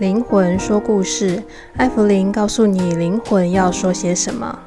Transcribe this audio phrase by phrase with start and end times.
[0.00, 1.40] 灵魂说故事，
[1.76, 4.58] 艾芙琳告诉你灵魂要说些什么。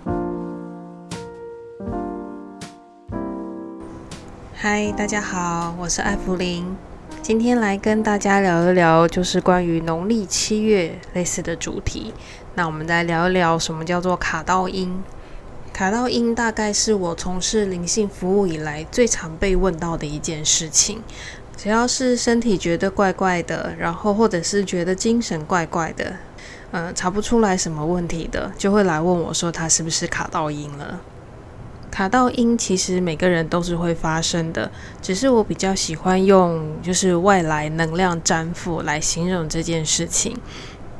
[4.53, 6.77] 嗨，大家好，我是艾芙琳，
[7.21, 12.13] 今天来跟大家聊一聊，就是关于农历七月类似的主题。
[12.55, 15.03] 那我们来聊一聊什么叫做卡到阴。
[15.73, 21.01] 卡到阴大概是我从事灵性服务以来最常被问到的一件事情。
[21.57, 26.13] 只要是身体觉得怪怪的，然后或者是觉得精神怪怪的，
[26.69, 31.01] 呃，查不出来什么问题的，就会来问我说他是不是卡到音了。
[31.89, 34.69] 卡到音其实每个人都是会发生的，
[35.01, 40.37] 只是我比较喜欢用就是外来能量沾附来形容这件事情。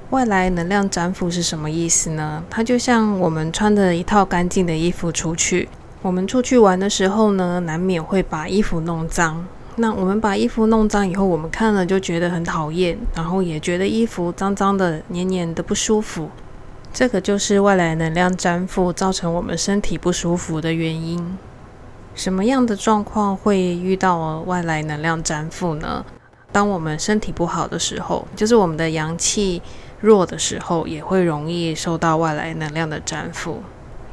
[0.10, 2.44] 外来能量沾附是什么意思呢？
[2.50, 5.70] 它就像我们穿着一套干净的衣服出去，
[6.02, 9.46] 我们出去玩的时候呢，难免会把衣服弄脏。
[9.80, 16.32] 那我们把衣服弄脏以后，我们看了就觉得很讨厌，然后也觉得衣服脏脏的、黏黏的不舒服。
[16.92, 21.38] 这个就是外来能量粘附造成我们身体不舒服的原因。
[22.16, 26.04] 什么样的状况会遇到外来能量粘附呢？
[26.52, 29.62] 当我们身体不好的时候，就是我们的阳气
[30.00, 33.62] 弱的时候，也会容易受到外来能量的粘附。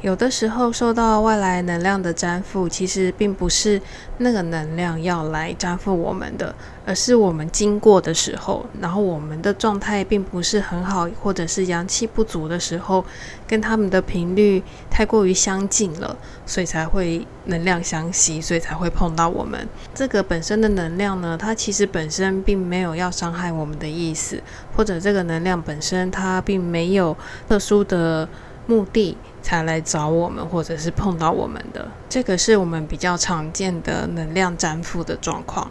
[0.05, 3.81] 有的时候受到外来能量的沾附，其实并不是
[4.19, 6.53] 那个能量要来沾附我们的，
[6.85, 13.03] 而是我们经过的时候，然后我们的状态并不是很好，或者是阳气不足的时候，
[13.47, 19.67] 跟他们的频率太过于相近了，所以才会能量相吸，所以才会碰到我们。
[19.95, 24.39] 这个本身的能量呢，它其实本身并没有要伤害我们的意思，
[24.75, 27.17] 或者这个能量本身它并没有
[27.49, 28.29] 特殊的
[28.67, 29.17] 目的。
[29.45, 35.69] 才来找我们，或者是碰到我们的，这个是我们比较常见的能量沾附的状况。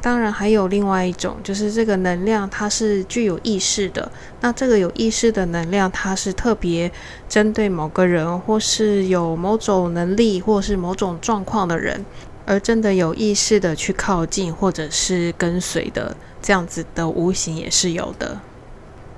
[0.00, 4.10] 当然，还有另外一种，就是这个能量它是具有意识的。
[4.40, 6.90] 那这个有意识的能量，它是特别
[7.28, 12.02] 针对某个人，或是有某种能力，或是某种状况的人，
[12.46, 18.40] 而真的有意识的去靠近，或者是跟随的，这样子的无形也是有的。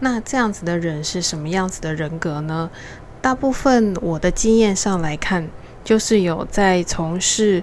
[0.01, 2.69] 那这样子的人是什么样子的人格呢？
[3.23, 5.49] 大部分我的经验上来看，
[5.85, 7.63] 就是有在从事，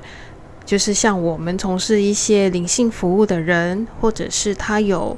[0.65, 5.17] 就是像我们从事一些灵性服务的人，或者是他有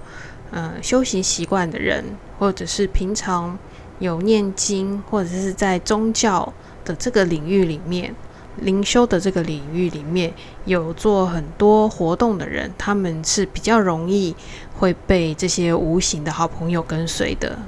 [0.50, 2.04] 呃修行习惯的人，
[2.40, 3.56] 或者是平常
[4.00, 6.52] 有念经，或者是在宗教
[6.84, 8.16] 的这个领域里面，
[8.62, 10.34] 灵修的这个领域里面
[10.66, 14.36] 有做很多活动的人，他们是比较容易
[14.80, 17.60] 会被这些无形的好朋友跟随的。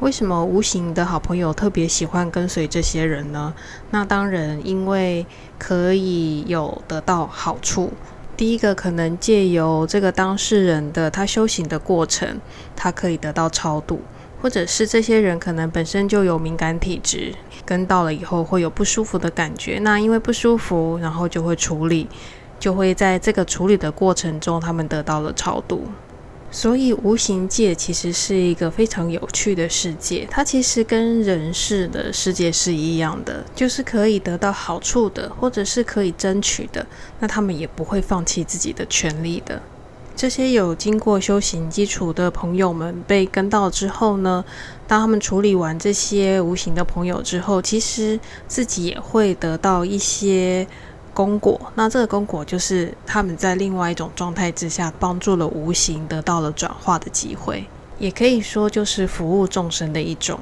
[0.00, 3.52] 为什么无形的好朋友特别喜欢跟随这些人呢？
[3.90, 5.26] 那当然，因为
[5.58, 7.92] 可以有得到好处。
[8.36, 12.40] 第一个，可能借由这个当事人的他修行的过程，
[12.76, 14.00] 他可以得到超度，
[14.40, 19.80] 或者是这些人可能本身就有敏感体质，跟到了以后会有不舒服的感觉。
[19.80, 22.08] 那因为不舒服，然后就会处理，
[22.60, 25.88] 就会在这个处理的过程中，他们得到了超度。
[26.50, 36.86] 所以无形界其实是一个非常有趣的世界，它其实跟人世的世界是一样的，就是可以得到好处的，或者是可以争取的，
[37.20, 39.60] 那他们也不会放弃自己的权利的。
[40.16, 44.44] 这些有经过修行基础的朋友们被跟到之后呢，
[44.86, 50.66] 当他们处理完这些无形的朋友之后，其实自己也会得到一些。
[51.18, 57.64] 功果，那这个功果就是他们在另外一种状态之下，帮助了无形得到了转化的机会，
[57.98, 60.38] 也可以说就是服务众生的一种。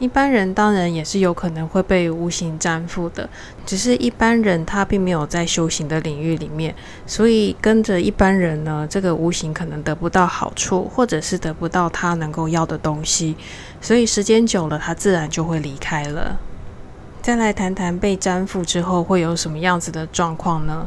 [0.00, 3.30] 一般人当然也是有可能会被无形沾附的，
[3.64, 6.74] 只是一般人他并没有在修行的领域里面，
[7.06, 13.36] 所以跟着一般人呢，这个无形可能得不到好处，或者是得不到他能够要的东西，
[13.80, 16.36] 所以时间久了，他自然就会离开了。
[17.22, 20.84] 再来谈谈被沾附之后会有什么样子的状况呢？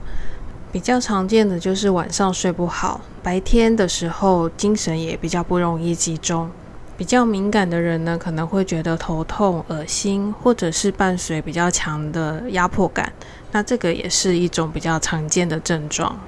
[0.69, 6.51] 比较常见的就是晚上睡不好，白天的时候精神也比较不容易集中。
[6.97, 13.13] 比较敏感的人呢，可能会觉得头痛、恶心，或者是伴随比较强的压迫感。
[13.53, 16.19] 那这个也是一种比较常见的症状。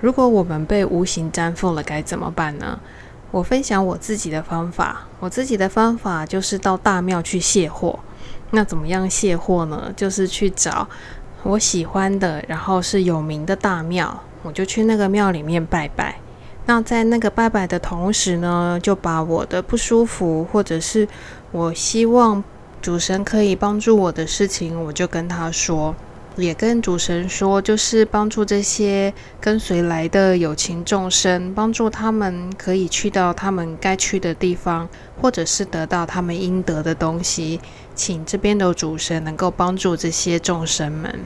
[0.00, 2.78] 如果我们被无形沾附了，该怎么办呢？
[3.32, 5.08] 我分享我自己的方法。
[5.18, 7.98] 我自己的方法就是到大庙去卸货。
[8.50, 9.92] 那怎么样卸货呢？
[9.96, 10.88] 就是去找
[11.42, 16.18] 我喜欢的，然后是有名的大庙，我就去那个庙里面拜拜。
[16.66, 21.06] 那在那个拜拜的同时呢，就把我的不舒服，或者是
[21.52, 22.42] 我希望
[22.82, 25.94] 主神可以帮助我的事情，我就跟他说。
[26.42, 34.88] 也跟主神说，就是帮助这些跟随来的有情众生，帮助他们可以去到他们该去的地方，
[35.20, 37.60] 或者是得到他们应得的东西，
[37.94, 41.20] 请这边的主神能够帮助这些众生们。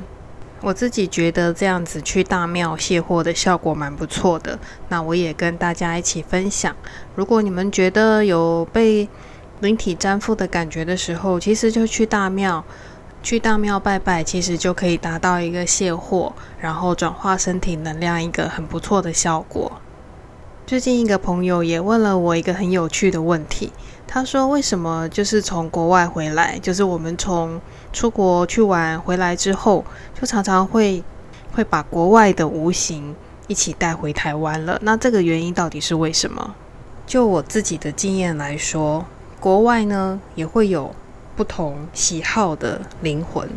[0.60, 4.58] 我自己觉得这样子去大庙卸货的效果蛮不错的，
[4.90, 6.76] 那我也跟大家一起分享。
[7.14, 9.08] 如果你们觉得有被
[9.60, 12.64] 灵体沾附的感觉的时候，其实就去大庙。
[13.22, 19.70] 去大庙拜拜，其实就可以达到一个卸货，然后转化身体能量一个很不错的效果。
[20.66, 23.72] 最近一个朋友也问了我一个很有趣的问题，
[24.06, 27.60] 他说：“为什么就是从国外回来，就是我们从
[27.92, 29.84] 出国去玩回来之后，
[30.18, 31.02] 就常常会
[31.52, 33.14] 会把国外的无形
[33.48, 34.78] 一起带回台湾了？
[34.82, 36.54] 那这个原因到底是为什么？”
[37.06, 39.04] 就我自己的经验来说，
[39.38, 40.94] 国外呢也会有。
[41.40, 43.48] 不同喜好的灵魂，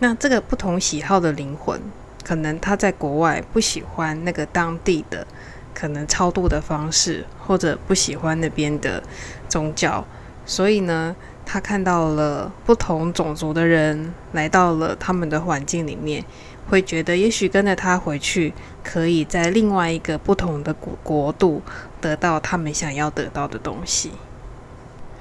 [0.00, 1.80] 那这个不同喜好的灵魂，
[2.24, 5.24] 可能他在国外不喜欢那个当地的
[5.72, 9.00] 可能超度的方式，或者不喜欢那边的
[9.48, 10.04] 宗教，
[10.44, 11.14] 所以呢，
[11.46, 16.24] 他看到了不同种族的人来到了他们的环境里面，
[16.68, 18.52] 会觉得也许跟着他回去，
[18.82, 21.62] 可以在另外一个不同的国国度
[22.00, 24.10] 得到他们想要得到的东西。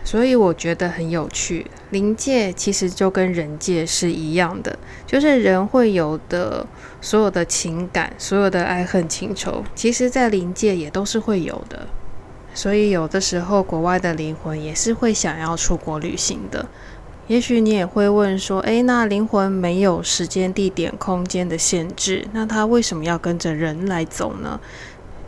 [0.03, 4.77] 所以我觉得很有趣，灵界其实就跟人界是一样的，
[5.07, 6.67] 就是人会有的
[6.99, 11.87] 所有的情感，所有的爱恨情仇，其实在灵界也都是会有的。
[12.53, 16.67] 所以有的时候国外的灵魂也是会想要出国旅行的。
[17.27, 24.59] 也许你也会问说，诶，那灵魂没有时间、地点、空间的限制，那他为什么要跟着人来走呢？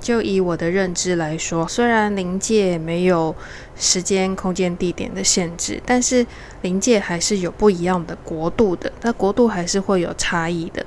[0.05, 3.35] 就以我的认知来说，虽然灵界没有
[3.75, 6.23] 时间、空间、地点的限制，但是
[6.61, 10.85] 灵界还是有不一样的国度的，那国度还是会有差异的。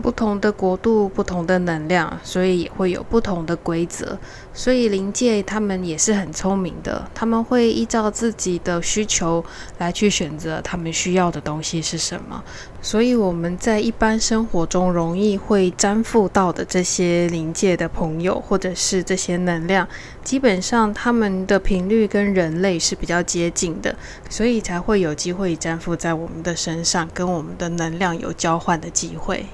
[0.00, 4.18] 不同的国度，不同的能量，所以也会有不同的规则。
[4.52, 9.44] 所以灵界他们也是很聪明的，他们会依照自己的需求
[9.78, 12.42] 来去选择他们需要的东西是什么。
[12.82, 19.86] 所以我们在一般生活中容易会沾附到的这些灵界的朋友，或者是这些能量，
[20.24, 23.94] 基本上他们的频率跟人类是比较接近的，
[24.28, 29.46] 所以才会有机会沾附在我们的身上，跟我们的能量有交换的机会。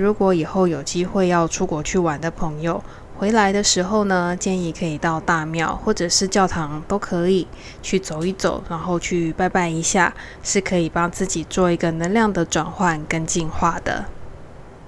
[0.00, 2.82] 如果以后有机会要出国去玩的朋友，
[3.18, 7.46] 回来的时候呢，建议可以到大庙或者是教堂都可以
[7.82, 14.06] 去走一走，然后去拜拜一下，是可以帮自己做一个能量的转换跟净化的。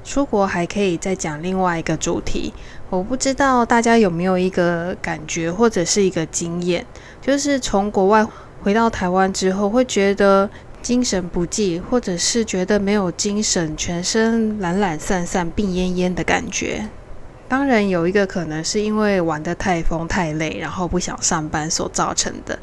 [0.03, 2.55] 出国还可以再讲另外一个主题，
[2.89, 6.87] 我不知道大家有没有一个感觉或者是一个经验，
[7.21, 8.27] 就是从国外
[8.63, 10.49] 回到台湾之后，会觉得。
[10.83, 16.89] 精神不济，或者是觉得没有精神，全身懒懒散散、病恹恹的感觉。
[17.49, 22.59] 当然，有一个可能是因为玩得太疯太累，然后不想上班所造成的。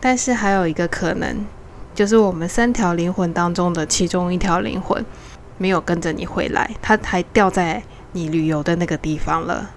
[0.00, 1.44] 但是还有一个可能，
[1.94, 5.04] 就是我们三条灵魂当中的其中一条灵魂
[5.58, 9.70] 没有跟着你回来，它还掉在你旅游的那个地方了。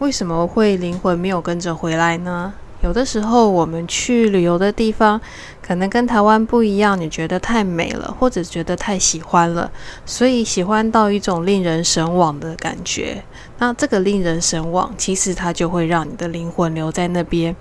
[0.00, 2.52] 为什么会灵魂没有跟着回来呢？
[2.82, 5.20] 有的时候，我们去旅游的地方，
[5.60, 9.70] 可能跟台湾不一样，你觉得太美了，或者觉得太喜欢了，
[10.06, 13.22] 所以喜欢到一种令人神往的感觉。
[13.58, 17.54] 那这个令人神往，其实它就会让你的灵魂留在那边，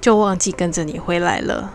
[0.00, 1.74] 就忘记跟着你回来了。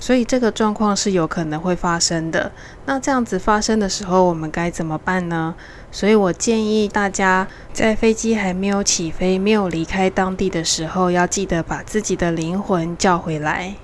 [0.00, 2.50] 所以这个状况是有可能会发生的。
[2.86, 5.54] 那这样子发生的时候，我们该怎么办呢？
[5.92, 13.74] 所以我建议大家在飞机还没有起飞、没有离开当地的时候，要记得把自己的灵魂叫回来。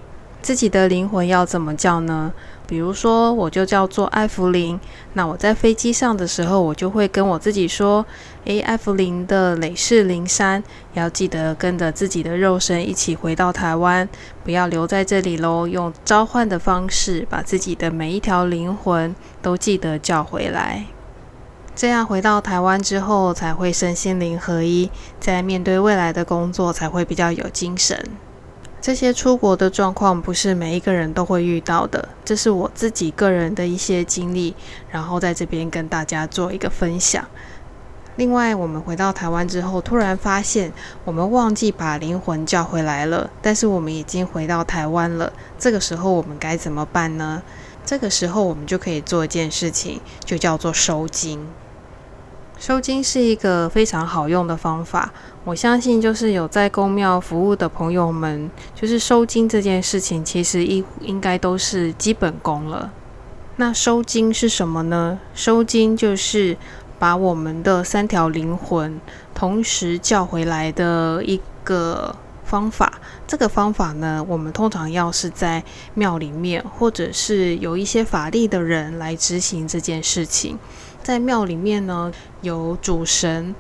[0.40, 2.32] 自己的灵魂要怎么叫呢？
[2.66, 4.78] 比如说，我就叫做艾弗林。
[5.12, 8.04] 那我在飞机上的时候，我就会跟我自己说
[8.44, 10.62] ：“诶，艾弗林的累世灵山，
[10.94, 14.08] 要记得跟着自己的肉身一起回到台湾，
[14.44, 15.66] 不要留在这里喽。
[15.66, 20.86] 用召唤的方式，把自己的每一条灵魂都记得叫回来。
[21.74, 28.02] 这样回到台湾之后，才会身心灵合一，在面对未来的工作才会比较有精神。”
[28.86, 34.54] 这些出国的状况不是每一个人都会遇到的，这是我自己个人的一些经历，
[34.88, 37.26] 然后在这边跟大家做一个分享。
[38.14, 40.72] 另外，我们回到台湾之后，突然发现
[41.04, 45.32] 我们忘记把灵魂叫回来了，但是我们已经回到台湾了。
[45.58, 47.42] 这个时候我们该怎么办呢？
[47.84, 51.44] 这个时候我们就可以做一件事情，就叫做收惊。
[52.58, 55.12] 收金是一个非常好用的方法，
[55.44, 62.90] 我相信就是有在公庙服务的朋友们，就是收金这件事情，其实应应该都是基本功了。
[63.56, 65.18] 那收金是什么呢？
[65.34, 66.56] 收金就是
[66.98, 68.98] 把我们的三条灵魂
[69.34, 72.94] 同时叫回来的一个方法。
[73.26, 75.62] 这个方法呢，我们通常要是在
[75.94, 80.58] 庙里面，或者是有一些法力的人来执行这件事情。
[81.06, 82.10] 在庙里面呢，
[82.40, 83.54] 有主神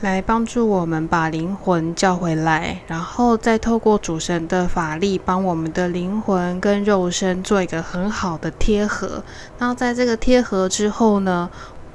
[0.00, 9.22] 来帮助我们把灵魂叫回来，然后再透过主神的法力，帮我们的灵魂跟肉身做一个很好的贴合。
[9.58, 11.50] 那在这个贴合之后呢，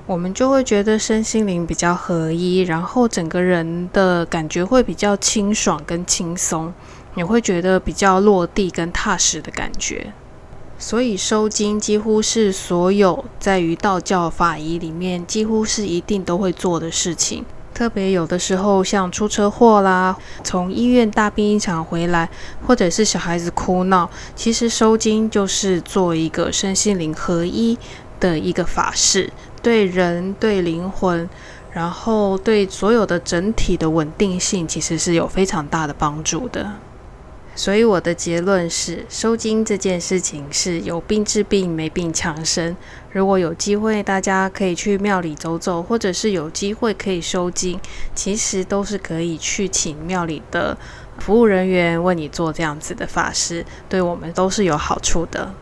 [0.05, 6.71] 我们就会觉得身心灵比较合一，然后整个人的感觉会比较清爽跟轻松。
[7.15, 10.13] 你会觉得比较落地跟踏实的感觉，
[10.81, 17.45] 所以收金几乎是所有在于道教法仪里面几乎是一定都会做的事情。
[17.71, 22.27] 特别有的时候像出车祸啦，从医院大病一场回来，
[22.65, 27.77] 或者是小孩子哭闹，其实收金就是做一个身心灵合一
[28.19, 31.29] 的一个法事，对人对灵魂，
[31.71, 36.73] 然后对所有的整体的稳定性，其实是有非常大的帮助的。
[37.53, 42.75] 所以我的结论是，收金这件事情是有病治病，没病强身。
[43.11, 47.79] 如果有机会，大家可以去庙里走走，或者是有机会可以收金，
[48.15, 50.77] 其实都是可以去请庙里的
[51.19, 55.53] 服务人员为你做这样子的法事，对我们都是有好处的。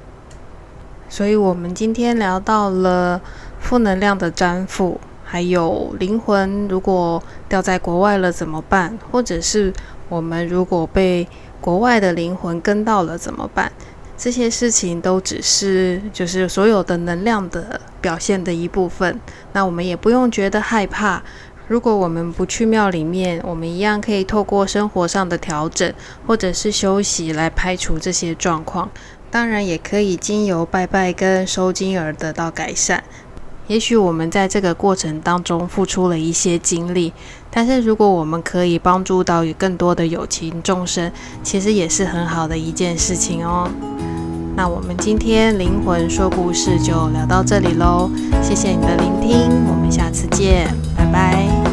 [1.10, 3.20] 所以我们今天聊到了
[3.60, 9.74] 负能量的粘附，还有灵魂如果掉在国外了怎么办，或者是
[10.08, 11.28] 我们如果被
[11.62, 13.72] 国外的灵魂跟到了怎么办？
[14.18, 19.18] 这些事情都只是就是所有的能量的表现的一部分。
[19.54, 21.24] 那我们也不用觉得害怕。
[21.68, 25.94] 如果我们不去庙里面，我们一样可以透过生活上的调整
[26.28, 28.90] 或者是休息来排除这些状况。
[29.32, 33.04] 当然，也可以经由拜拜跟收金而得到改善。
[33.70, 37.14] 也许我们在这个过程当中付出了一些精力，
[37.52, 41.12] 但是如果我们可以帮助到与更多的友情众生，
[41.44, 43.70] 其实也是很好的一件事情哦。
[44.56, 48.10] 那我们今天灵魂说故事就聊到这里喽，
[48.42, 51.69] 谢谢你的聆听，我们下次见，拜拜。